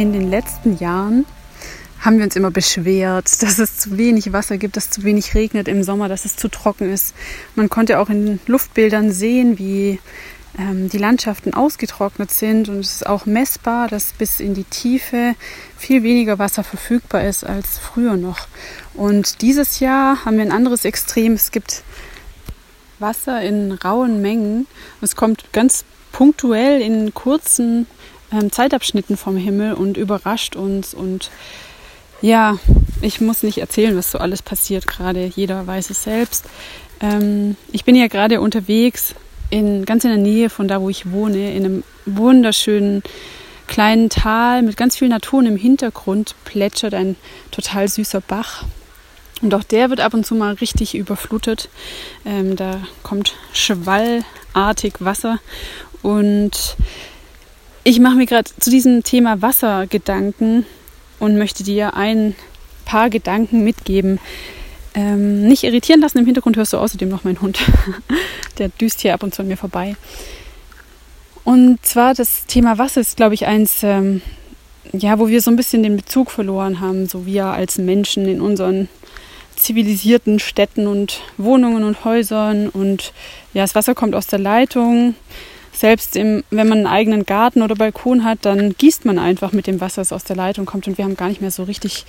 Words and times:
In 0.00 0.14
den 0.14 0.30
letzten 0.30 0.78
Jahren 0.78 1.26
haben 2.00 2.16
wir 2.16 2.24
uns 2.24 2.34
immer 2.34 2.50
beschwert, 2.50 3.42
dass 3.42 3.58
es 3.58 3.76
zu 3.76 3.98
wenig 3.98 4.32
Wasser 4.32 4.56
gibt, 4.56 4.78
dass 4.78 4.88
zu 4.88 5.02
wenig 5.02 5.34
regnet 5.34 5.68
im 5.68 5.82
Sommer, 5.82 6.08
dass 6.08 6.24
es 6.24 6.36
zu 6.36 6.48
trocken 6.48 6.90
ist. 6.90 7.14
Man 7.54 7.68
konnte 7.68 7.98
auch 7.98 8.08
in 8.08 8.40
Luftbildern 8.46 9.12
sehen, 9.12 9.58
wie 9.58 10.00
ähm, 10.58 10.88
die 10.88 10.96
Landschaften 10.96 11.52
ausgetrocknet 11.52 12.30
sind 12.30 12.70
und 12.70 12.78
es 12.78 12.94
ist 12.94 13.06
auch 13.06 13.26
messbar, 13.26 13.88
dass 13.88 14.14
bis 14.14 14.40
in 14.40 14.54
die 14.54 14.64
Tiefe 14.64 15.34
viel 15.76 16.02
weniger 16.02 16.38
Wasser 16.38 16.64
verfügbar 16.64 17.24
ist 17.24 17.44
als 17.44 17.76
früher 17.76 18.16
noch. 18.16 18.48
Und 18.94 19.42
dieses 19.42 19.80
Jahr 19.80 20.24
haben 20.24 20.38
wir 20.38 20.44
ein 20.46 20.50
anderes 20.50 20.86
Extrem. 20.86 21.34
Es 21.34 21.50
gibt 21.50 21.82
Wasser 23.00 23.42
in 23.42 23.72
rauen 23.72 24.22
Mengen. 24.22 24.66
Es 25.02 25.14
kommt 25.14 25.52
ganz 25.52 25.84
punktuell 26.10 26.80
in 26.80 27.12
kurzen 27.12 27.86
ähm, 28.32 28.52
Zeitabschnitten 28.52 29.16
vom 29.16 29.36
Himmel 29.36 29.74
und 29.74 29.96
überrascht 29.96 30.56
uns. 30.56 30.94
Und 30.94 31.30
ja, 32.22 32.58
ich 33.00 33.20
muss 33.20 33.42
nicht 33.42 33.58
erzählen, 33.58 33.96
was 33.96 34.10
so 34.10 34.18
alles 34.18 34.42
passiert 34.42 34.86
gerade. 34.86 35.24
Jeder 35.26 35.66
weiß 35.66 35.90
es 35.90 36.02
selbst. 36.02 36.44
Ähm, 37.00 37.56
ich 37.72 37.84
bin 37.84 37.94
ja 37.94 38.08
gerade 38.08 38.40
unterwegs, 38.40 39.14
in, 39.50 39.84
ganz 39.84 40.04
in 40.04 40.10
der 40.10 40.18
Nähe 40.18 40.50
von 40.50 40.68
da, 40.68 40.80
wo 40.80 40.88
ich 40.88 41.10
wohne, 41.10 41.54
in 41.54 41.64
einem 41.64 41.84
wunderschönen 42.06 43.02
kleinen 43.66 44.10
Tal 44.10 44.62
mit 44.62 44.76
ganz 44.76 44.96
viel 44.96 45.08
Natur 45.08 45.40
und 45.40 45.46
im 45.46 45.56
Hintergrund 45.56 46.34
plätschert 46.44 46.94
ein 46.94 47.16
total 47.50 47.88
süßer 47.88 48.20
Bach. 48.20 48.64
Und 49.42 49.54
auch 49.54 49.64
der 49.64 49.88
wird 49.90 50.00
ab 50.00 50.12
und 50.12 50.26
zu 50.26 50.34
mal 50.34 50.54
richtig 50.54 50.94
überflutet. 50.94 51.68
Ähm, 52.26 52.56
da 52.56 52.80
kommt 53.02 53.34
schwallartig 53.52 54.94
Wasser. 54.98 55.38
Und 56.02 56.76
ich 57.84 58.00
mache 58.00 58.16
mir 58.16 58.26
gerade 58.26 58.50
zu 58.58 58.70
diesem 58.70 59.02
Thema 59.02 59.42
Wasser 59.42 59.86
Gedanken 59.86 60.66
und 61.18 61.38
möchte 61.38 61.64
dir 61.64 61.94
ein 61.94 62.34
paar 62.84 63.10
Gedanken 63.10 63.64
mitgeben. 63.64 64.18
Ähm, 64.94 65.46
nicht 65.46 65.62
irritieren 65.62 66.00
lassen, 66.00 66.18
im 66.18 66.24
Hintergrund 66.24 66.56
hörst 66.56 66.72
du 66.72 66.78
außerdem 66.78 67.08
noch 67.08 67.24
meinen 67.24 67.40
Hund. 67.40 67.60
Der 68.58 68.68
düst 68.68 69.00
hier 69.00 69.14
ab 69.14 69.22
und 69.22 69.34
zu 69.34 69.42
an 69.42 69.48
mir 69.48 69.56
vorbei. 69.56 69.96
Und 71.44 71.84
zwar 71.84 72.14
das 72.14 72.46
Thema 72.46 72.78
Wasser 72.78 73.00
ist, 73.00 73.16
glaube 73.16 73.34
ich, 73.34 73.46
eins, 73.46 73.82
ähm, 73.82 74.20
ja, 74.92 75.18
wo 75.18 75.28
wir 75.28 75.40
so 75.40 75.50
ein 75.50 75.56
bisschen 75.56 75.82
den 75.82 75.96
Bezug 75.96 76.30
verloren 76.30 76.80
haben, 76.80 77.08
so 77.08 77.24
wir 77.24 77.46
als 77.46 77.78
Menschen 77.78 78.26
in 78.26 78.40
unseren 78.40 78.88
zivilisierten 79.56 80.38
Städten 80.38 80.86
und 80.86 81.20
Wohnungen 81.36 81.84
und 81.84 82.04
Häusern 82.04 82.68
und 82.68 83.12
ja, 83.52 83.62
das 83.62 83.74
Wasser 83.74 83.94
kommt 83.94 84.14
aus 84.14 84.26
der 84.26 84.38
Leitung. 84.38 85.14
Selbst 85.72 86.16
im, 86.16 86.44
wenn 86.50 86.68
man 86.68 86.78
einen 86.78 86.86
eigenen 86.86 87.26
Garten 87.26 87.62
oder 87.62 87.74
Balkon 87.74 88.24
hat, 88.24 88.38
dann 88.42 88.74
gießt 88.76 89.04
man 89.04 89.18
einfach 89.18 89.52
mit 89.52 89.66
dem 89.66 89.80
Wasser, 89.80 90.00
das 90.00 90.12
aus 90.12 90.24
der 90.24 90.36
Leitung 90.36 90.66
kommt 90.66 90.88
und 90.88 90.98
wir 90.98 91.04
haben 91.04 91.16
gar 91.16 91.28
nicht 91.28 91.40
mehr 91.40 91.50
so 91.50 91.62
richtig 91.62 92.04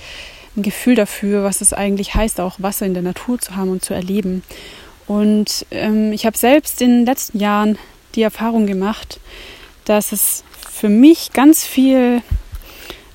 ein 0.56 0.64
Gefühl 0.64 0.96
dafür, 0.96 1.44
was 1.44 1.62
es 1.62 1.72
eigentlich 1.72 2.16
heißt, 2.16 2.42
auch 2.42 2.56
Wasser 2.60 2.86
in 2.86 2.94
der 2.94 3.04
Natur 3.04 3.40
zu 3.40 3.56
haben 3.56 3.70
und 3.70 3.86
zu 3.86 3.94
erleben. 3.94 4.44
Und 5.08 5.66
ähm, 5.72 6.12
ich 6.12 6.26
habe 6.26 6.38
selbst 6.38 6.82
in 6.82 6.90
den 6.90 7.06
letzten 7.06 7.40
Jahren 7.40 7.78
die 8.16 8.22
Erfahrung 8.22 8.66
gemacht, 8.66 9.20
dass 9.86 10.12
es 10.12 10.44
für 10.70 10.90
mich 10.90 11.32
ganz 11.34 11.66
viel 11.66 12.22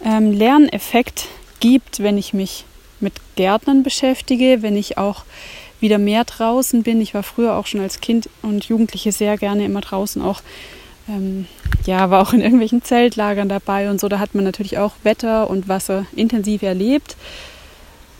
ähm, 0.04 0.32
Lerneffekt 0.32 1.28
gibt, 1.60 2.00
wenn 2.02 2.18
ich 2.18 2.32
mich 2.32 2.64
mit 3.00 3.14
Gärtnern 3.36 3.82
beschäftige, 3.82 4.62
wenn 4.62 4.76
ich 4.76 4.98
auch 4.98 5.24
wieder 5.80 5.98
mehr 5.98 6.24
draußen 6.24 6.82
bin. 6.82 7.00
Ich 7.00 7.14
war 7.14 7.22
früher 7.22 7.54
auch 7.54 7.66
schon 7.66 7.80
als 7.80 8.00
Kind 8.00 8.28
und 8.42 8.64
Jugendliche 8.64 9.12
sehr 9.12 9.36
gerne 9.36 9.64
immer 9.64 9.80
draußen 9.80 10.22
auch. 10.22 10.40
Ähm, 11.08 11.46
ja, 11.84 12.10
war 12.10 12.22
auch 12.22 12.32
in 12.32 12.40
irgendwelchen 12.40 12.82
Zeltlagern 12.82 13.48
dabei 13.48 13.90
und 13.90 14.00
so. 14.00 14.08
Da 14.08 14.18
hat 14.18 14.34
man 14.34 14.44
natürlich 14.44 14.78
auch 14.78 14.94
Wetter 15.02 15.48
und 15.48 15.68
Wasser 15.68 16.06
intensiv 16.14 16.62
erlebt 16.62 17.16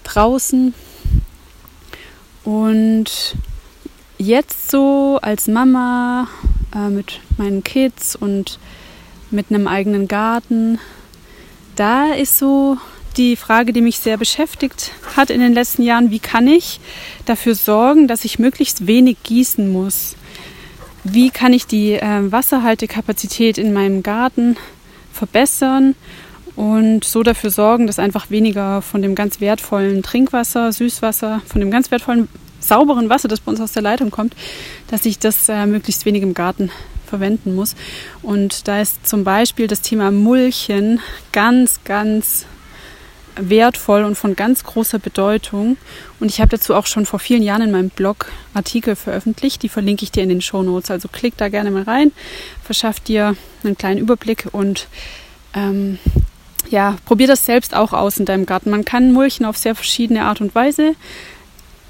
draußen. 0.05 0.73
Und 2.45 3.37
jetzt 4.19 4.71
so 4.71 5.19
als 5.21 5.49
Mama 5.49 6.29
äh, 6.75 6.89
mit 6.89 7.21
meinen 7.39 7.65
Kids 7.65 8.15
und 8.15 8.59
mit 9.31 9.51
einem 9.51 9.67
eigenen 9.67 10.07
Garten, 10.07 10.79
da 11.75 12.13
ist 12.13 12.39
so 12.39 12.79
die 13.17 13.37
Frage, 13.37 13.73
die 13.73 13.81
mich 13.81 13.99
sehr 13.99 14.17
beschäftigt 14.17 14.93
hat 15.17 15.31
in 15.31 15.41
den 15.41 15.55
letzten 15.55 15.83
Jahren, 15.83 16.11
wie 16.11 16.19
kann 16.19 16.47
ich 16.47 16.81
dafür 17.25 17.55
sorgen, 17.55 18.09
dass 18.09 18.25
ich 18.25 18.39
möglichst 18.39 18.87
wenig 18.87 19.19
gießen 19.23 19.71
muss? 19.71 20.17
Wie 21.05 21.31
kann 21.31 21.53
ich 21.53 21.67
die 21.67 21.93
äh, 21.93 22.33
Wasserhaltekapazität 22.33 23.59
in 23.59 23.73
meinem 23.73 24.03
Garten 24.03 24.57
verbessern 25.13 25.95
und 26.57 27.05
so 27.05 27.23
dafür 27.23 27.51
sorgen, 27.51 27.87
dass 27.87 27.99
einfach 27.99 28.31
weniger 28.31 28.83
von 28.83 29.03
dem 29.03 29.15
ganz 29.15 29.41
wertvollen 29.41 30.03
Trinkwasser, 30.03 30.73
Süßwasser, 30.73 31.43
von 31.47 31.61
dem 31.61 31.71
ganz 31.71 31.91
wertvollen 31.91 32.29
sauberen 32.61 33.09
Wasser, 33.09 33.29
das 33.29 33.41
bei 33.41 33.51
uns 33.51 33.61
aus 33.61 33.73
der 33.73 33.83
Leitung 33.83 34.11
kommt, 34.11 34.35
dass 34.89 35.07
ich 35.07 35.19
das 35.19 35.49
äh, 35.49 35.67
möglichst 35.67 36.07
wenig 36.07 36.23
im 36.23 36.35
Garten 36.35 36.71
verwenden 37.07 37.55
muss. 37.55 37.77
Und 38.23 38.67
da 38.69 38.81
ist 38.81 39.07
zum 39.07 39.23
Beispiel 39.25 39.69
das 39.69 39.81
Thema 39.81 40.11
Mulchen 40.11 41.01
ganz, 41.33 41.81
ganz 41.85 42.47
wertvoll 43.37 44.05
und 44.05 44.17
von 44.17 44.35
ganz 44.37 44.65
großer 44.65 44.99
Bedeutung. 44.99 45.77
Und 46.21 46.31
ich 46.31 46.41
habe 46.41 46.49
dazu 46.49 46.75
auch 46.75 46.87
schon 46.87 47.07
vor 47.07 47.19
vielen 47.19 47.43
Jahren 47.43 47.63
in 47.63 47.71
meinem 47.71 47.91
Blog 47.91 48.33
Artikel 48.55 48.97
veröffentlicht. 48.97 49.63
Die 49.63 49.69
verlinke 49.69 50.05
ich 50.05 50.11
dir 50.11 50.23
in 50.23 50.29
den 50.29 50.41
Show 50.41 50.63
Notes. 50.63 50.91
Also 50.91 51.09
klick 51.09 51.37
da 51.37 51.49
gerne 51.49 51.71
mal 51.71 51.83
rein, 51.83 52.13
verschaff 52.63 53.01
dir 53.01 53.37
einen 53.63 53.77
kleinen 53.77 53.99
Überblick 53.99 54.49
und 54.53 54.89
ähm, 55.55 55.99
ja, 56.71 56.97
probier 57.05 57.27
das 57.27 57.45
selbst 57.45 57.75
auch 57.75 57.93
aus 57.93 58.19
in 58.19 58.25
deinem 58.25 58.47
Garten. 58.47 58.71
Man 58.71 58.85
kann 58.85 59.13
Mulchen 59.13 59.47
auf 59.47 59.57
sehr 59.57 59.75
verschiedene 59.75 60.25
Art 60.25 60.41
und 60.41 60.55
Weise. 60.55 60.95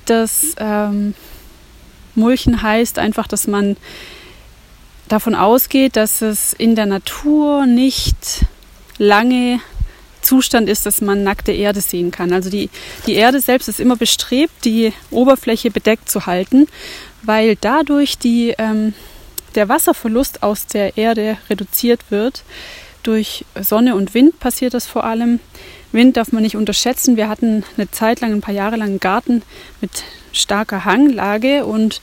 Das 0.04 0.54
ähm, 0.58 1.14
Mulchen 2.14 2.62
heißt 2.62 2.98
einfach, 2.98 3.26
dass 3.26 3.46
man 3.46 3.76
davon 5.08 5.34
ausgeht, 5.34 5.96
dass 5.96 6.22
es 6.22 6.52
in 6.52 6.74
der 6.74 6.86
Natur 6.86 7.66
nicht 7.66 8.44
lange 8.98 9.60
Zustand 10.26 10.69
ist, 10.69 10.84
dass 10.87 11.00
man 11.00 11.22
nackte 11.22 11.53
Erde 11.53 11.81
sehen 11.81 12.10
kann. 12.10 12.32
Also 12.32 12.50
die, 12.50 12.69
die 13.06 13.14
Erde 13.14 13.41
selbst 13.41 13.69
ist 13.69 13.81
immer 13.81 13.97
bestrebt, 13.97 14.64
die 14.64 14.92
Oberfläche 15.10 15.70
bedeckt 15.70 16.10
zu 16.10 16.26
halten, 16.26 16.66
weil 17.22 17.56
dadurch 17.60 18.19
die, 18.19 18.54
ähm, 18.59 18.92
der 19.54 19.69
Wasserverlust 19.69 20.42
aus 20.42 20.66
der 20.66 20.97
Erde 20.98 21.38
reduziert 21.48 22.00
wird. 22.10 22.42
Durch 23.03 23.44
Sonne 23.60 23.94
und 23.94 24.15
Wind 24.15 24.41
passiert 24.41 24.75
das 24.75 24.86
vor 24.86 25.04
allem. 25.04 25.38
Wind 25.92 26.16
darf 26.16 26.32
man 26.32 26.42
nicht 26.42 26.56
unterschätzen. 26.56 27.16
Wir 27.16 27.28
hatten 27.28 27.62
eine 27.76 27.88
Zeit 27.91 28.20
lang, 28.20 28.32
ein 28.32 28.41
paar 28.41 28.53
Jahre 28.53 28.76
lang 28.76 28.88
einen 28.88 29.00
Garten 29.00 29.42
mit 29.81 29.91
starker 30.32 30.84
Hanglage 30.84 31.65
und 31.65 32.00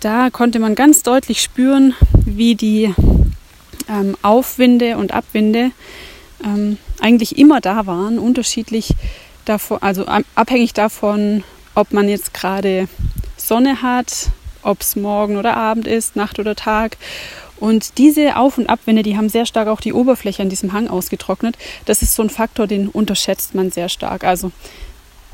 da 0.00 0.30
konnte 0.30 0.58
man 0.58 0.74
ganz 0.74 1.04
deutlich 1.04 1.40
spüren, 1.40 1.94
wie 2.24 2.56
die 2.56 2.92
ähm, 3.88 4.16
Aufwinde 4.22 4.96
und 4.96 5.12
Abwinde 5.12 5.70
ähm, 6.44 6.78
eigentlich 7.00 7.38
immer 7.38 7.60
da 7.60 7.86
waren, 7.86 8.18
unterschiedlich 8.18 8.94
davon, 9.44 9.78
also 9.80 10.06
abhängig 10.34 10.72
davon, 10.72 11.44
ob 11.74 11.92
man 11.92 12.08
jetzt 12.08 12.34
gerade 12.34 12.88
Sonne 13.36 13.82
hat, 13.82 14.30
ob 14.62 14.80
es 14.80 14.96
morgen 14.96 15.36
oder 15.36 15.56
Abend 15.56 15.86
ist, 15.86 16.16
Nacht 16.16 16.38
oder 16.38 16.54
Tag. 16.54 16.96
Und 17.56 17.98
diese 17.98 18.36
Auf- 18.36 18.58
und 18.58 18.68
Abwände, 18.68 19.02
die 19.02 19.16
haben 19.16 19.28
sehr 19.28 19.46
stark 19.46 19.68
auch 19.68 19.80
die 19.80 19.92
Oberfläche 19.92 20.42
an 20.42 20.48
diesem 20.48 20.72
Hang 20.72 20.88
ausgetrocknet. 20.88 21.56
Das 21.84 22.02
ist 22.02 22.14
so 22.14 22.22
ein 22.22 22.30
Faktor, 22.30 22.66
den 22.66 22.88
unterschätzt 22.88 23.54
man 23.54 23.70
sehr 23.70 23.88
stark. 23.88 24.24
Also 24.24 24.50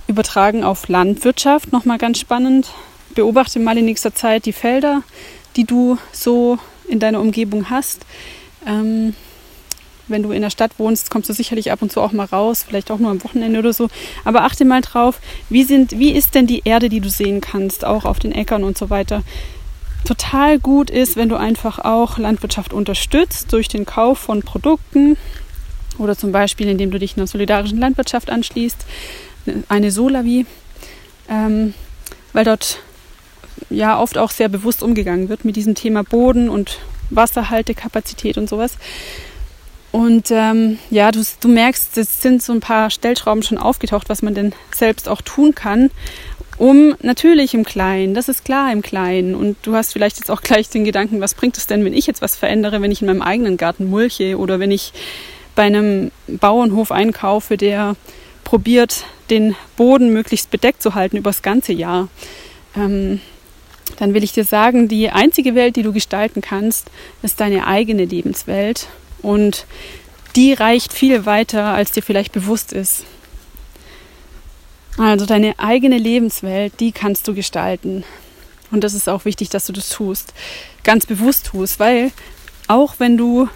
übertragen 0.08 0.64
auf 0.64 0.88
Landwirtschaft, 0.88 1.72
nochmal 1.72 1.98
ganz 1.98 2.19
spannend. 2.19 2.69
Beobachte 3.14 3.58
mal 3.58 3.78
in 3.78 3.86
nächster 3.86 4.14
Zeit 4.14 4.44
die 4.44 4.52
Felder, 4.52 5.02
die 5.56 5.64
du 5.64 5.99
so 6.12 6.58
in 6.87 6.99
deiner 6.99 7.20
Umgebung 7.20 7.70
hast. 7.70 8.04
Ähm, 8.66 9.14
wenn 10.08 10.22
du 10.22 10.32
in 10.32 10.43
der 10.43 10.50
Stadt 10.50 10.72
wohnst, 10.78 11.10
kommst 11.10 11.28
du 11.28 11.32
sicherlich 11.32 11.72
ab 11.72 11.82
und 11.82 11.93
zu 11.93 12.00
auch 12.00 12.12
mal 12.12 12.26
raus, 12.26 12.64
vielleicht 12.66 12.90
auch 12.90 12.99
nur 12.99 13.10
am 13.10 13.22
Wochenende 13.25 13.58
oder 13.58 13.72
so. 13.72 13.88
Aber 14.25 14.43
achte 14.43 14.64
mal 14.64 14.81
drauf, 14.81 15.20
wie, 15.49 15.64
sind, 15.64 15.99
wie 15.99 16.12
ist 16.12 16.34
denn 16.34 16.46
die 16.46 16.62
Erde, 16.64 16.88
die 16.88 17.00
du 17.00 17.10
sehen 17.10 17.40
kannst, 17.40 17.84
auch 17.84 18.05
auf 18.05 18.19
den 18.19 18.32
Äckern 18.32 18.64
und 18.64 18.78
so 18.78 18.90
weiter. 18.90 19.22
Total 20.05 20.58
gut 20.58 20.90
ist, 20.90 21.16
wenn 21.16 21.28
du 21.28 21.37
einfach 21.37 21.81
auch 21.81 22.19
Landwirtschaft 22.19 22.72
unterstützt 22.72 23.52
durch 23.52 23.69
den 23.69 23.84
Kauf 23.84 24.19
von 24.19 24.43
Produkten 24.43 25.16
oder 25.99 26.16
zum 26.16 26.32
Beispiel, 26.32 26.69
indem 26.69 26.90
du 26.90 26.99
dich 26.99 27.16
einer 27.16 27.26
solidarischen 27.26 27.78
Landwirtschaft 27.78 28.31
anschließt, 28.31 28.87
eine 29.69 29.90
Solavi, 29.90 30.46
ähm, 31.28 31.75
weil 32.32 32.44
dort 32.44 32.78
ja 33.70 33.99
oft 34.00 34.19
auch 34.19 34.31
sehr 34.31 34.49
bewusst 34.49 34.82
umgegangen 34.82 35.28
wird 35.28 35.44
mit 35.44 35.56
diesem 35.56 35.75
Thema 35.75 36.04
Boden 36.04 36.49
und 36.49 36.78
Wasserhaltekapazität 37.11 38.38
und 38.38 38.49
sowas. 38.49 38.78
Und 39.90 40.31
ähm, 40.31 40.79
ja, 40.90 41.11
du, 41.11 41.23
du 41.40 41.49
merkst, 41.49 41.96
es 41.96 42.20
sind 42.20 42.43
so 42.43 42.52
ein 42.52 42.61
paar 42.61 42.90
Stellschrauben 42.90 43.43
schon 43.43 43.58
aufgetaucht, 43.58 44.08
was 44.08 44.23
man 44.23 44.35
denn 44.35 44.52
selbst 44.75 45.08
auch 45.08 45.23
tun 45.23 45.55
kann, 45.55 45.90
um 46.58 46.94
natürlich 47.00 47.55
im 47.55 47.64
Kleinen, 47.64 48.14
das 48.14 48.29
ist 48.29 48.44
klar 48.44 48.73
im 48.73 48.82
Kleinen. 48.82 49.35
Und 49.35 49.56
du 49.62 49.75
hast 49.75 49.93
vielleicht 49.93 50.19
jetzt 50.19 50.31
auch 50.31 50.43
gleich 50.43 50.69
den 50.69 50.85
Gedanken, 50.85 51.20
was 51.20 51.35
bringt 51.35 51.56
es 51.56 51.67
denn, 51.67 51.85
wenn 51.85 51.94
ich 51.94 52.06
jetzt 52.06 52.20
was 52.20 52.37
verändere, 52.37 52.82
wenn 52.82 52.90
ich 52.90 53.00
in 53.00 53.06
meinem 53.06 53.23
eigenen 53.23 53.56
Garten 53.56 53.88
mulche 53.88 54.37
oder 54.37 54.61
wenn 54.61 54.70
ich 54.70 54.93
bei 55.55 55.64
einem 55.64 56.11
Bauernhof 56.26 56.93
einkaufe, 56.93 57.56
der 57.56 57.96
probiert, 58.44 59.05
den 59.31 59.56
Boden 59.76 60.12
möglichst 60.12 60.50
bedeckt 60.50 60.82
zu 60.82 60.94
halten 60.94 61.17
über 61.17 61.31
das 61.31 61.43
ganze 61.43 61.73
Jahr, 61.73 62.08
ähm, 62.76 63.20
dann 63.99 64.14
will 64.14 64.25
ich 64.25 64.32
dir 64.32 64.44
sagen, 64.44 64.88
die 64.88 65.11
einzige 65.11 65.55
Welt, 65.55 65.76
die 65.76 65.82
du 65.82 65.93
gestalten 65.93 66.40
kannst, 66.40 66.90
ist 67.23 67.40
deine 67.40 67.67
eigene 67.67 68.05
Lebenswelt. 68.05 68.88
Und 69.23 69.67
die 70.37 70.53
reicht 70.53 70.93
viel 70.93 71.26
weiter, 71.26 71.65
als 71.75 71.93
dir 71.93 72.03
vielleicht 72.03 72.32
bewusst 72.32 72.73
ist. 72.73 73.05
Also 74.97 75.26
deine 75.26 75.59
eigene 75.59 75.97
Lebenswelt, 75.97 76.81
die 76.81 76.93
kannst 76.93 77.29
du 77.29 77.35
gestalten. 77.35 78.05
Und 78.70 78.85
das 78.85 78.94
ist 78.94 79.09
auch 79.09 79.25
wichtig, 79.25 79.49
dass 79.49 79.67
du 79.67 79.73
das 79.73 79.88
tust, 79.88 80.35
ganz 80.85 81.06
bewusst 81.06 81.47
tust, 81.47 81.81
weil 81.81 82.11
auch 82.67 82.97
wenn 82.99 83.17
du 83.17 83.49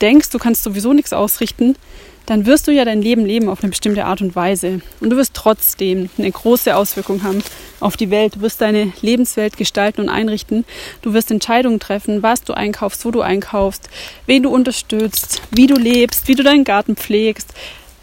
denkst, 0.00 0.30
du 0.30 0.38
kannst 0.38 0.62
sowieso 0.62 0.92
nichts 0.92 1.12
ausrichten, 1.12 1.76
dann 2.26 2.46
wirst 2.46 2.66
du 2.66 2.72
ja 2.72 2.84
dein 2.84 3.02
Leben 3.02 3.26
leben 3.26 3.48
auf 3.48 3.62
eine 3.62 3.70
bestimmte 3.70 4.06
Art 4.06 4.22
und 4.22 4.34
Weise. 4.34 4.80
Und 5.00 5.10
du 5.10 5.16
wirst 5.16 5.34
trotzdem 5.34 6.08
eine 6.16 6.30
große 6.30 6.74
Auswirkung 6.74 7.22
haben 7.22 7.42
auf 7.80 7.96
die 7.96 8.10
Welt. 8.10 8.36
Du 8.36 8.40
wirst 8.40 8.60
deine 8.60 8.92
Lebenswelt 9.02 9.56
gestalten 9.56 10.00
und 10.00 10.08
einrichten. 10.08 10.64
Du 11.02 11.12
wirst 11.12 11.30
Entscheidungen 11.30 11.80
treffen, 11.80 12.22
was 12.22 12.42
du 12.42 12.54
einkaufst, 12.54 13.04
wo 13.04 13.10
du 13.10 13.20
einkaufst, 13.20 13.88
wen 14.26 14.42
du 14.42 14.50
unterstützt, 14.50 15.42
wie 15.50 15.66
du 15.66 15.76
lebst, 15.76 16.28
wie 16.28 16.34
du 16.34 16.42
deinen 16.42 16.64
Garten 16.64 16.96
pflegst. 16.96 17.52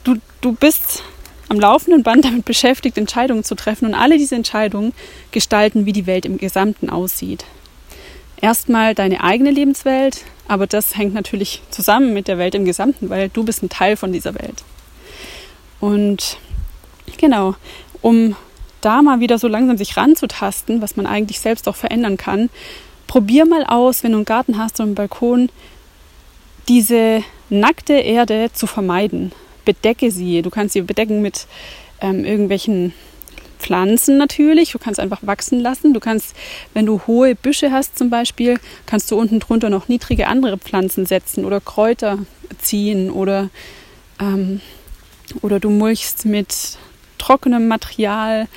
Du, 0.03 0.15
du 0.41 0.53
bist 0.53 1.03
am 1.50 1.59
laufenden 1.59 2.03
Band 2.03 2.23
damit 2.25 2.45
beschäftigt, 2.45 2.97
Entscheidungen 2.97 3.44
zu 3.44 3.56
treffen. 3.56 3.85
Und 3.85 3.95
alle 3.95 4.18
diese 4.18 4.35
Entscheidungen 4.35 4.94
gestalten, 5.31 5.85
wie 5.85 5.94
die 5.94 6.06
Welt 6.06 6.25
im 6.25 6.38
Gesamten 6.38 6.89
aussieht. 6.89 7.44
Erstmal 8.42 8.96
deine 8.96 9.24
eigene 9.24 9.52
Lebenswelt, 9.52 10.26
aber 10.48 10.66
das 10.66 10.98
hängt 10.98 11.14
natürlich 11.14 11.62
zusammen 11.70 12.14
mit 12.14 12.28
der 12.28 12.40
Welt 12.40 12.56
im 12.56 12.66
Gesamten, 12.66 13.10
weil 13.10 13.30
du 13.30 13.44
bist 13.44 13.62
ein 13.62 13.70
Teil 13.70 13.96
von 13.96 14.12
dieser 14.12 14.34
Welt. 14.34 14.64
Und 15.80 16.38
genau, 17.18 17.56
um 18.02 18.36
da 18.82 19.04
mal 19.04 19.20
wieder 19.20 19.38
so 19.38 19.48
langsam 19.48 19.78
sich 19.78 19.96
ranzutasten, 19.96 20.82
was 20.82 20.96
man 20.96 21.06
eigentlich 21.06 21.40
selbst 21.40 21.68
auch 21.68 21.76
verändern 21.76 22.18
kann, 22.18 22.50
probier 23.08 23.46
mal 23.46 23.64
aus, 23.66 24.04
wenn 24.04 24.12
du 24.12 24.18
einen 24.18 24.26
Garten 24.26 24.58
hast 24.58 24.80
oder 24.80 24.88
einen 24.88 24.96
Balkon, 24.96 25.50
diese 26.68 27.24
nackte 27.50 27.94
Erde 27.94 28.50
zu 28.54 28.66
vermeiden. 28.66 29.32
Bedecke 29.66 30.10
sie. 30.10 30.42
Du 30.42 30.50
kannst 30.50 30.74
sie 30.74 30.82
bedecken 30.82 31.22
mit 31.22 31.46
ähm, 32.02 32.26
irgendwelchen 32.26 32.94
Pflanzen 33.62 34.18
natürlich. 34.18 34.72
Du 34.72 34.80
kannst 34.80 35.00
einfach 35.00 35.19
wachsen 35.22 35.60
lassen. 35.60 35.94
Du 35.94 36.00
kannst, 36.00 36.36
wenn 36.74 36.86
du 36.86 37.02
hohe 37.08 37.36
Büsche 37.36 37.72
hast 37.72 37.98
zum 37.98 38.10
Beispiel, 38.10 38.60
kannst 38.86 39.12
du 39.12 39.18
unten 39.18 39.40
drunter 39.40 39.69
noch 39.69 39.88
niedrige 39.88 40.28
andere 40.28 40.58
Pflanzen 40.58 41.06
setzen 41.06 41.46
oder 41.46 41.62
Kräuter 41.62 42.18
ziehen 42.60 43.12
oder, 43.12 43.50
ähm, 44.19 44.62
oder 45.42 45.60
du 45.60 45.69
mulchst 45.69 46.25
mit 46.25 46.78
trockenem 47.18 47.68
Material, 47.68 48.48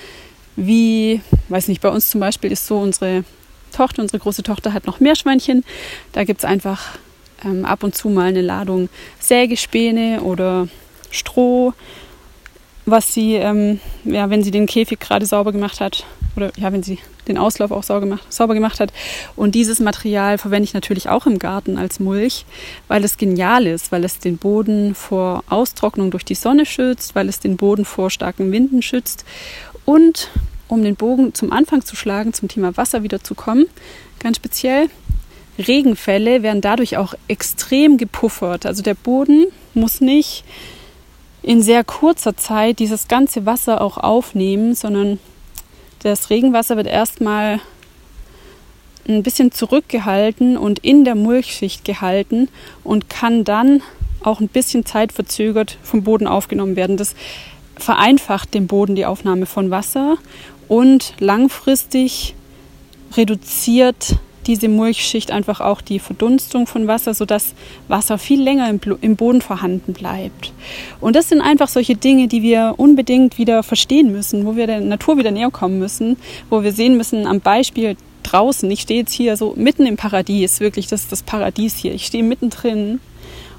wie, 0.57 1.21
weiß 1.49 1.69
nicht, 1.69 1.83
bei 1.83 1.91
uns 1.91 2.11
zum 2.11 2.21
Beispiel 2.21 2.51
ist 2.51 2.67
so 2.67 2.79
unsere 2.79 3.25
Tochter, 3.73 4.03
unsere 4.03 4.21
große 4.21 4.43
Tochter 4.43 4.73
hat 4.73 4.87
noch 4.87 5.01
Meerschweinchen. 5.01 5.65
Da 6.13 6.25
gibt 6.25 6.41
es 6.41 6.45
einfach 6.45 6.99
ähm, 7.45 7.65
ab 7.65 7.83
und 7.83 7.95
zu 7.95 8.09
mal 8.09 8.29
eine 8.29 8.41
Ladung 8.41 8.89
Sägespäne 9.21 10.23
oder 10.23 10.69
Stroh 11.11 11.75
was 12.87 13.13
sie, 13.15 13.35
ähm, 13.35 13.81
ja, 14.05 14.31
wenn 14.31 14.43
sie 14.43 14.51
den 14.51 14.67
Käfig 14.67 15.01
gerade 15.01 15.27
sauber 15.27 15.53
gemacht 15.53 15.81
hat, 15.81 16.05
oder 16.37 16.51
ja, 16.57 16.73
wenn 16.73 16.83
sie 16.83 16.99
den 17.29 17.39
Auslauf 17.39 17.71
auch 17.71 17.83
sauber 17.83 18.01
gemacht, 18.01 18.33
sauber 18.33 18.55
gemacht 18.55 18.81
hat. 18.81 18.93
Und 19.37 19.55
dieses 19.55 19.81
Material 19.81 20.39
verwende 20.39 20.65
ich 20.65 20.75
natürlich 20.75 21.09
auch 21.09 21.27
im 21.27 21.39
Garten 21.39 21.79
als 21.79 22.01
Mulch, 22.01 22.45
weil 22.89 23.05
es 23.05 23.17
genial 23.17 23.67
ist, 23.67 23.93
weil 23.93 24.05
es 24.05 24.19
den 24.19 24.37
Boden 24.37 24.95
vor 24.95 25.45
Austrocknung 25.49 26.11
durch 26.11 26.25
die 26.25 26.35
Sonne 26.35 26.67
schützt, 26.67 27.15
weil 27.15 27.29
es 27.29 27.41
den 27.41 27.57
Boden 27.57 27.85
vor 27.85 28.11
starken 28.11 28.53
Winden 28.53 28.83
schützt. 28.83 29.25
Und 29.85 30.31
um 30.69 30.83
den 30.83 30.97
Bogen 30.97 31.35
zum 31.35 31.53
Anfang 31.53 31.85
zu 31.85 31.97
schlagen, 31.97 32.33
zum 32.33 32.49
Thema 32.49 32.77
Wasser 32.77 33.03
wieder 33.03 33.23
zu 33.23 33.35
kommen, 33.35 33.67
ganz 34.19 34.37
speziell, 34.37 34.89
Regenfälle 35.59 36.43
werden 36.43 36.61
dadurch 36.61 36.97
auch 36.97 37.15
extrem 37.29 37.97
gepuffert. 37.97 38.67
Also 38.67 38.83
der 38.83 38.95
Boden 38.95 39.47
muss 39.73 40.01
nicht 40.01 40.45
in 41.45 41.61
sehr 41.61 41.85
kurzer 41.85 42.37
Zeit 42.37 42.79
dieses 42.79 43.07
ganze 43.07 43.45
Wasser 43.45 43.83
auch 43.83 43.99
aufnehmen, 43.99 44.75
sondern 44.75 45.21
das 46.03 46.31
Regenwasser 46.31 46.77
wird 46.77 46.87
erstmal 46.87 47.61
ein 49.07 49.23
bisschen 49.23 49.53
zurückgehalten 49.53 50.57
und 50.57 50.79
in 50.79 51.05
der 51.05 51.15
Mulchschicht 51.15 51.85
gehalten 51.85 52.49
und 52.83 53.11
kann 53.11 53.45
dann 53.45 53.83
auch 54.23 54.41
ein 54.41 54.49
bisschen 54.49 54.87
zeitverzögert 54.87 55.77
vom 55.83 56.03
Boden 56.03 56.27
aufgenommen 56.27 56.77
werden. 56.77 56.97
Das 56.97 57.15
vereinfacht 57.77 58.55
dem 58.55 58.67
Boden 58.67 58.95
die 58.95 59.05
Aufnahme 59.05 59.45
von 59.45 59.71
Wasser 59.71 60.17
und 60.67 61.13
langfristig 61.19 62.35
reduziert 63.17 64.17
diese 64.47 64.69
Mulchschicht 64.69 65.31
einfach 65.31 65.61
auch 65.61 65.81
die 65.81 65.99
Verdunstung 65.99 66.67
von 66.67 66.87
Wasser, 66.87 67.15
sodass 67.15 67.55
Wasser 67.89 68.19
viel 68.19 68.43
länger 68.43 68.69
im, 69.01 69.17
Boden 69.17 69.41
vorhanden 69.41 69.93
bleibt. 69.93 70.53
Und 71.01 71.17
das 71.17 71.29
sind 71.29 71.41
einfach 71.41 71.69
solche 71.69 71.97
Dinge, 71.97 72.29
die 72.29 72.43
wir 72.43 72.75
unbedingt 72.77 73.39
wieder 73.39 73.63
verstehen 73.63 74.13
müssen, 74.13 74.47
wo 74.47 74.57
wir 74.57 74.67
der 74.67 74.81
Natur 74.81 75.19
wieder 75.19 75.31
näher 75.31 75.51
kommen 75.51 75.79
müssen, 75.79 76.17
wo 76.51 76.63
wir 76.63 76.73
sehen 76.73 76.97
müssen 76.97 77.27
am 77.27 77.41
Beispiel 77.41 77.97
draußen. 78.23 78.71
Ich 78.71 78.83
stehe 78.83 79.01
jetzt 79.01 79.13
hier 79.13 79.37
so 79.37 79.55
mitten 79.57 79.87
im 79.87 79.97
Paradies, 79.97 80.61
wirklich, 80.61 80.87
das 80.87 81.03
ist 81.03 81.13
das 81.13 81.23
Paradies 81.23 81.77
hier. 81.77 81.95
Ich 81.95 82.07
stehe 82.07 82.25
mittendrin 82.25 83.01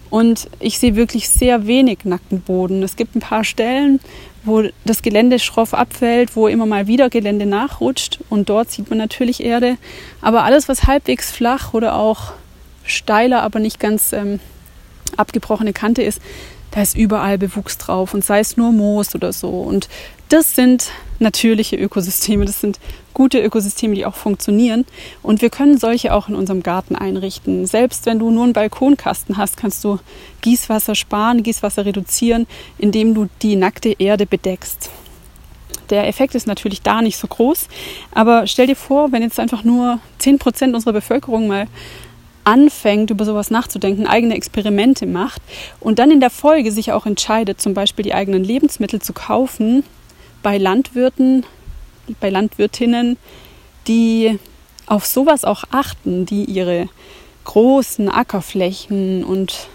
und 0.09 0.47
ich 0.59 0.79
sehe 0.79 0.95
wirklich 0.95 1.29
sehr 1.29 1.67
wenig 1.67 1.99
nackten 2.03 2.41
Boden. 2.41 2.83
Es 2.83 2.95
gibt 2.95 3.15
ein 3.15 3.19
paar 3.21 3.43
Stellen, 3.43 3.99
wo 4.43 4.63
das 4.85 5.01
Gelände 5.01 5.39
schroff 5.39 5.73
abfällt, 5.73 6.35
wo 6.35 6.47
immer 6.47 6.65
mal 6.65 6.87
wieder 6.87 7.09
Gelände 7.09 7.45
nachrutscht 7.45 8.19
und 8.29 8.49
dort 8.49 8.69
sieht 8.71 8.89
man 8.89 8.99
natürlich 8.99 9.43
Erde. 9.43 9.77
Aber 10.21 10.43
alles, 10.43 10.69
was 10.69 10.85
halbwegs 10.85 11.31
flach 11.31 11.73
oder 11.73 11.95
auch 11.95 12.33
steiler, 12.83 13.41
aber 13.41 13.59
nicht 13.59 13.79
ganz 13.79 14.13
ähm, 14.13 14.39
abgebrochene 15.17 15.73
Kante 15.73 16.03
ist, 16.03 16.21
da 16.75 16.81
ist 16.81 16.97
überall 16.97 17.37
Bewuchs 17.37 17.77
drauf 17.77 18.13
und 18.13 18.23
sei 18.23 18.41
es 18.41 18.57
nur 18.57 18.73
Moos 18.73 19.15
oder 19.15 19.31
so. 19.31 19.47
Und 19.47 19.87
das 20.27 20.55
sind 20.55 20.91
natürliche 21.19 21.77
Ökosysteme, 21.77 22.43
das 22.43 22.59
sind 22.59 22.81
gute 23.13 23.39
Ökosysteme, 23.39 23.95
die 23.95 24.05
auch 24.05 24.15
funktionieren. 24.15 24.85
Und 25.23 25.41
wir 25.41 25.49
können 25.49 25.77
solche 25.77 26.13
auch 26.13 26.27
in 26.27 26.35
unserem 26.35 26.63
Garten 26.63 26.97
einrichten. 26.97 27.65
Selbst 27.65 28.05
wenn 28.05 28.19
du 28.19 28.29
nur 28.29 28.43
einen 28.43 28.51
Balkonkasten 28.51 29.37
hast, 29.37 29.55
kannst 29.55 29.85
du 29.85 29.99
Gießwasser 30.41 30.95
sparen, 30.95 31.43
Gießwasser 31.43 31.85
reduzieren, 31.85 32.45
indem 32.77 33.13
du 33.13 33.29
die 33.41 33.55
nackte 33.55 33.95
Erde 33.97 34.25
bedeckst. 34.25 34.89
Der 35.89 36.07
Effekt 36.07 36.35
ist 36.35 36.47
natürlich 36.47 36.81
da 36.81 37.01
nicht 37.01 37.17
so 37.17 37.27
groß, 37.27 37.67
aber 38.11 38.47
stell 38.47 38.67
dir 38.67 38.75
vor, 38.75 39.13
wenn 39.13 39.21
jetzt 39.21 39.39
einfach 39.39 39.63
nur 39.63 39.99
10% 40.19 40.73
unserer 40.73 40.93
Bevölkerung 40.93 41.47
mal 41.47 41.67
anfängt, 42.45 43.09
über 43.09 43.25
sowas 43.25 43.51
nachzudenken, 43.51 44.07
eigene 44.07 44.35
Experimente 44.35 45.05
macht 45.05 45.41
und 45.79 45.99
dann 45.99 46.11
in 46.11 46.19
der 46.19 46.29
Folge 46.29 46.71
sich 46.71 46.91
auch 46.91 47.05
entscheidet, 47.05 47.59
zum 47.59 47.73
Beispiel 47.73 48.03
die 48.03 48.13
eigenen 48.13 48.43
Lebensmittel 48.43 49.01
zu 49.01 49.13
kaufen 49.13 49.83
bei 50.43 50.57
Landwirten, 50.57 51.45
bei 52.19 52.29
Landwirtinnen, 52.29 53.17
die 53.87 54.39
auf 54.85 55.05
sowas 55.05 55.43
auch 55.43 55.63
achten, 55.71 56.25
die 56.25 56.45
ihre 56.45 56.87
großen 57.45 58.09
Ackerflächen 58.09 59.23
und 59.23 59.67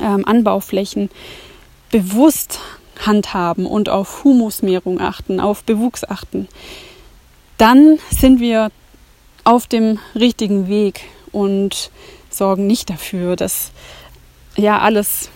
ähm, 0.00 0.24
Anbauflächen 0.24 1.10
bewusst 1.90 2.60
handhaben 3.04 3.66
und 3.66 3.88
auf 3.88 4.24
Humusmehrung 4.24 5.00
achten, 5.00 5.40
auf 5.40 5.64
Bewuchs 5.64 6.04
achten, 6.04 6.48
dann 7.58 7.98
sind 8.10 8.40
wir 8.40 8.70
auf 9.44 9.66
dem 9.66 9.98
richtigen 10.14 10.68
Weg 10.68 11.02
und 11.32 11.90
sorgen 12.30 12.66
nicht 12.66 12.90
dafür, 12.90 13.36
dass 13.36 13.72
ja 14.56 14.78
alles 14.78 15.30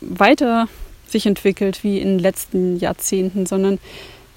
weiter 0.00 0.68
sich 1.06 1.26
entwickelt 1.26 1.84
wie 1.84 1.98
in 1.98 2.08
den 2.08 2.18
letzten 2.18 2.78
Jahrzehnten, 2.78 3.46
sondern 3.46 3.78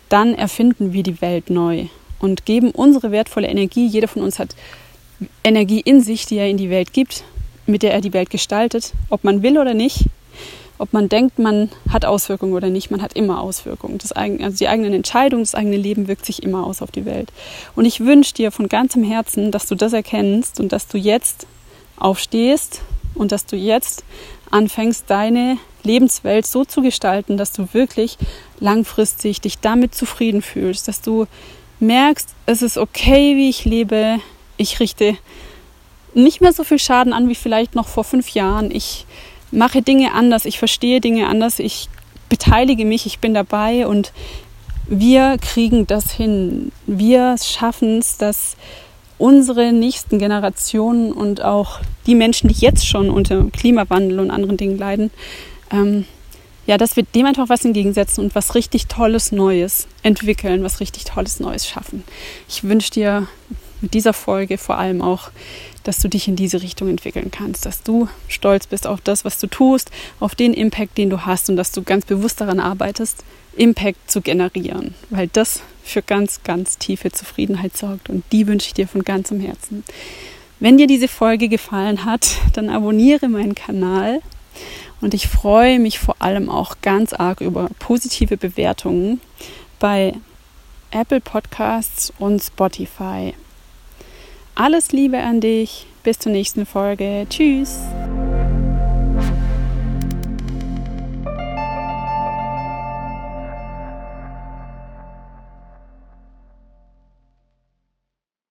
dann 0.09 0.33
erfinden 0.35 0.93
wir 0.93 1.03
die 1.03 1.21
Welt 1.21 1.49
neu 1.49 1.87
und 2.19 2.45
geben 2.45 2.71
unsere 2.71 3.11
wertvolle 3.11 3.47
Energie. 3.47 3.87
Jeder 3.87 4.07
von 4.07 4.21
uns 4.21 4.39
hat 4.39 4.55
Energie 5.43 5.81
in 5.81 6.01
sich, 6.01 6.25
die 6.25 6.37
er 6.37 6.49
in 6.49 6.57
die 6.57 6.69
Welt 6.69 6.93
gibt, 6.93 7.23
mit 7.65 7.83
der 7.83 7.93
er 7.93 8.01
die 8.01 8.13
Welt 8.13 8.29
gestaltet, 8.29 8.93
ob 9.09 9.23
man 9.23 9.43
will 9.43 9.57
oder 9.57 9.73
nicht. 9.73 10.05
Ob 10.79 10.93
man 10.93 11.09
denkt, 11.09 11.39
man 11.39 11.69
hat 11.89 12.05
Auswirkungen 12.05 12.53
oder 12.53 12.69
nicht, 12.69 12.91
man 12.91 13.01
hat 13.01 13.13
immer 13.13 13.41
Auswirkungen. 13.41 13.97
Das, 13.97 14.11
also 14.11 14.57
die 14.57 14.67
eigenen 14.67 14.93
Entscheidungen, 14.93 15.43
das 15.43 15.55
eigene 15.55 15.77
Leben 15.77 16.07
wirkt 16.07 16.25
sich 16.25 16.43
immer 16.43 16.65
aus 16.65 16.81
auf 16.81 16.91
die 16.91 17.05
Welt. 17.05 17.31
Und 17.75 17.85
ich 17.85 17.99
wünsche 18.01 18.33
dir 18.33 18.51
von 18.51 18.69
ganzem 18.69 19.03
Herzen, 19.03 19.51
dass 19.51 19.65
du 19.65 19.75
das 19.75 19.93
erkennst 19.93 20.59
und 20.59 20.71
dass 20.71 20.87
du 20.87 20.97
jetzt 20.97 21.47
aufstehst 21.97 22.81
und 23.15 23.31
dass 23.31 23.45
du 23.45 23.55
jetzt 23.55 24.03
anfängst, 24.51 25.05
deine 25.07 25.57
Lebenswelt 25.83 26.45
so 26.45 26.63
zu 26.63 26.81
gestalten, 26.81 27.37
dass 27.37 27.51
du 27.51 27.67
wirklich 27.73 28.17
langfristig 28.59 29.41
dich 29.41 29.59
damit 29.59 29.95
zufrieden 29.95 30.41
fühlst, 30.41 30.87
dass 30.87 31.01
du 31.01 31.25
merkst, 31.79 32.29
es 32.45 32.61
ist 32.61 32.77
okay, 32.77 33.35
wie 33.35 33.49
ich 33.49 33.65
lebe, 33.65 34.19
ich 34.57 34.79
richte 34.79 35.17
nicht 36.13 36.41
mehr 36.41 36.53
so 36.53 36.63
viel 36.63 36.79
Schaden 36.79 37.13
an 37.13 37.29
wie 37.29 37.35
vielleicht 37.35 37.75
noch 37.75 37.87
vor 37.87 38.03
fünf 38.03 38.29
Jahren. 38.29 38.71
Ich 38.71 39.05
mache 39.51 39.81
Dinge 39.81 40.13
anders, 40.13 40.45
ich 40.45 40.59
verstehe 40.59 41.01
Dinge 41.01 41.27
anders, 41.27 41.59
ich 41.59 41.89
beteilige 42.29 42.85
mich, 42.85 43.05
ich 43.05 43.19
bin 43.19 43.33
dabei 43.33 43.87
und 43.87 44.11
wir 44.87 45.37
kriegen 45.39 45.87
das 45.87 46.11
hin. 46.11 46.71
Wir 46.85 47.35
schaffen 47.37 47.99
es, 47.99 48.17
dass 48.17 48.55
unsere 49.17 49.73
nächsten 49.73 50.19
Generationen 50.19 51.11
und 51.11 51.41
auch 51.41 51.79
die 52.05 52.15
Menschen, 52.15 52.47
die 52.49 52.55
jetzt 52.55 52.87
schon 52.87 53.09
unter 53.09 53.45
Klimawandel 53.51 54.19
und 54.19 54.31
anderen 54.31 54.57
Dingen 54.57 54.77
leiden, 54.77 55.11
ähm, 55.71 56.05
ja, 56.67 56.77
dass 56.77 56.97
wir 56.97 57.03
dem 57.03 57.25
einfach 57.25 57.49
was 57.49 57.63
entgegensetzen 57.63 58.25
und 58.25 58.35
was 58.35 58.53
richtig 58.53 58.87
Tolles 58.87 59.31
Neues 59.31 59.87
entwickeln, 60.03 60.63
was 60.63 60.81
richtig 60.81 61.05
Tolles 61.05 61.39
Neues 61.39 61.67
schaffen. 61.67 62.03
Ich 62.49 62.63
wünsche 62.63 62.91
dir 62.91 63.27
mit 63.81 63.93
dieser 63.93 64.13
Folge 64.13 64.57
vor 64.57 64.77
allem 64.77 65.01
auch, 65.01 65.29
dass 65.83 65.99
du 65.99 66.09
dich 66.09 66.27
in 66.27 66.35
diese 66.35 66.61
Richtung 66.61 66.89
entwickeln 66.89 67.31
kannst, 67.31 67.65
dass 67.65 67.83
du 67.83 68.09
stolz 68.27 68.67
bist 68.67 68.87
auf 68.87 68.99
das, 69.01 69.23
was 69.23 69.39
du 69.39 69.47
tust, 69.47 69.89
auf 70.19 70.35
den 70.35 70.53
Impact, 70.53 70.97
den 70.97 71.09
du 71.09 71.25
hast 71.25 71.49
und 71.49 71.55
dass 71.55 71.71
du 71.71 71.81
ganz 71.83 72.05
bewusst 72.05 72.41
daran 72.41 72.59
arbeitest, 72.59 73.23
Impact 73.55 74.11
zu 74.11 74.21
generieren, 74.21 74.93
weil 75.09 75.27
das 75.27 75.61
für 75.83 76.01
ganz, 76.01 76.41
ganz 76.43 76.77
tiefe 76.77 77.11
Zufriedenheit 77.11 77.75
sorgt 77.75 78.09
und 78.09 78.23
die 78.31 78.47
wünsche 78.47 78.67
ich 78.67 78.73
dir 78.73 78.87
von 78.87 79.03
ganzem 79.03 79.39
Herzen. 79.39 79.83
Wenn 80.59 80.77
dir 80.77 80.87
diese 80.87 81.07
Folge 81.07 81.49
gefallen 81.49 82.03
hat, 82.03 82.37
dann 82.53 82.69
abonniere 82.69 83.29
meinen 83.29 83.55
Kanal 83.55 84.21
und 85.01 85.13
ich 85.13 85.27
freue 85.27 85.79
mich 85.79 85.99
vor 85.99 86.15
allem 86.19 86.49
auch 86.49 86.77
ganz 86.81 87.13
arg 87.13 87.41
über 87.41 87.69
positive 87.79 88.37
Bewertungen 88.37 89.21
bei 89.79 90.13
Apple 90.91 91.21
Podcasts 91.21 92.11
und 92.17 92.41
Spotify. 92.41 93.33
Alles 94.59 94.91
Liebe 94.91 95.19
an 95.19 95.39
dich. 95.39 95.85
Bis 96.01 96.17
zur 96.17 96.31
nächsten 96.31 96.65
Folge. 96.65 97.27
Tschüss. 97.29 97.77